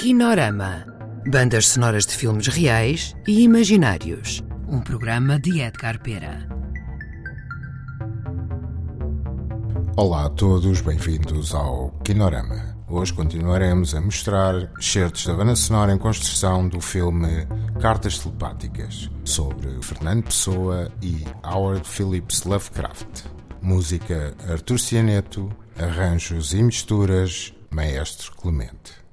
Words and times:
Kinorama. 0.00 0.86
Bandas 1.30 1.66
sonoras 1.66 2.06
de 2.06 2.14
filmes 2.14 2.46
reais 2.46 3.14
e 3.28 3.42
imaginários. 3.42 4.42
Um 4.66 4.80
programa 4.80 5.38
de 5.38 5.60
Edgar 5.60 6.00
Pera. 6.00 6.48
Olá 9.98 10.24
a 10.24 10.30
todos, 10.30 10.80
bem-vindos 10.80 11.54
ao 11.54 11.90
Kinorama. 12.02 12.78
Hoje 12.88 13.12
continuaremos 13.12 13.94
a 13.94 14.00
mostrar 14.00 14.72
certos 14.80 15.26
da 15.26 15.34
banda 15.34 15.54
sonora 15.54 15.92
em 15.92 15.98
construção 15.98 16.66
do 16.66 16.80
filme 16.80 17.46
Cartas 17.78 18.20
Telepáticas, 18.20 19.10
sobre 19.22 19.82
Fernando 19.82 20.24
Pessoa 20.24 20.90
e 21.02 21.26
Howard 21.44 21.86
Phillips 21.86 22.44
Lovecraft. 22.44 23.26
Música 23.60 24.34
Artur 24.48 24.78
Cianeto, 24.78 25.50
arranjos 25.78 26.54
e 26.54 26.62
misturas 26.62 27.52
Maestro 27.70 28.32
Clemente. 28.32 29.09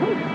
Woo! 0.00 0.29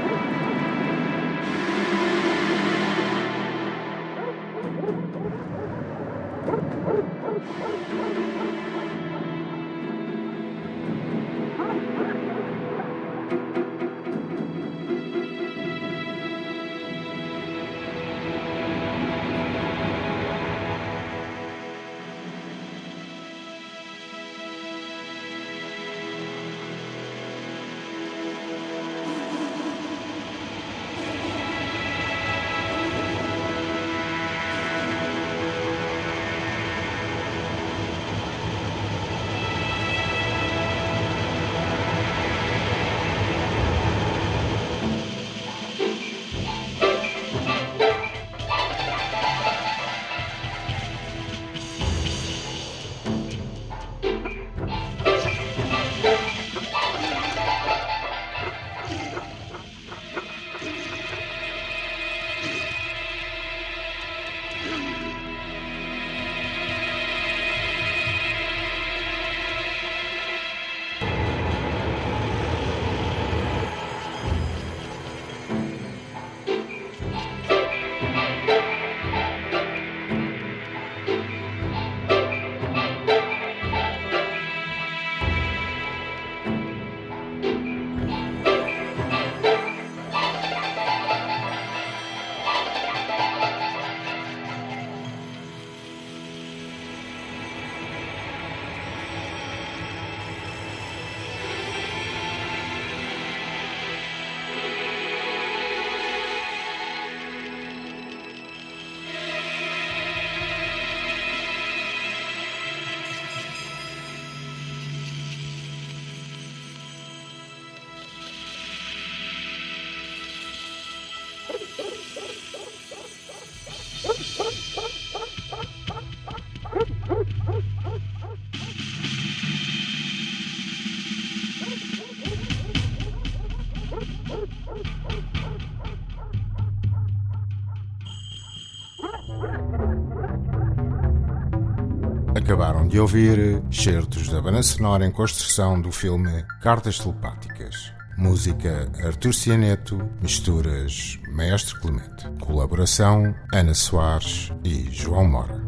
Acabaram 142.35 142.85
de 142.85 142.99
ouvir 142.99 143.63
certos 143.71 144.27
da 144.27 144.41
banda 144.41 144.61
sonora 144.61 145.05
em 145.05 145.11
construção 145.11 145.79
do 145.79 145.89
filme 145.89 146.43
Cartas 146.61 146.99
Telepáticas. 146.99 147.93
Música 148.17 148.91
Artur 149.05 149.33
Cianeto, 149.33 149.97
misturas 150.21 151.17
Mestre 151.29 151.79
Clemente. 151.79 152.27
Colaboração 152.41 153.33
Ana 153.53 153.73
Soares 153.73 154.51
e 154.65 154.89
João 154.91 155.29
Mora. 155.29 155.63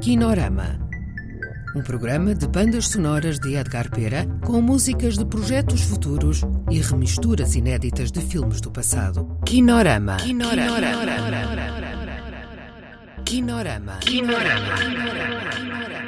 Kinorama. 0.00 0.85
Um 1.76 1.82
programa 1.82 2.34
de 2.34 2.48
bandas 2.48 2.88
sonoras 2.88 3.38
de 3.38 3.54
Edgar 3.54 3.90
Pera 3.90 4.26
com 4.46 4.62
músicas 4.62 5.18
de 5.18 5.26
projetos 5.26 5.82
futuros 5.82 6.40
e 6.70 6.80
remisturas 6.80 7.54
inéditas 7.54 8.10
de 8.10 8.22
filmes 8.22 8.62
do 8.62 8.70
passado. 8.70 9.38
Kinorama. 9.44 10.16
Kinorama. 10.16 10.80
Kinorama. 13.26 13.26
Kinorama. 13.26 13.98
Kinorama. 14.00 14.00
Kinorama. 14.00 16.05